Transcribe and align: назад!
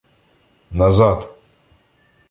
назад! 0.81 1.29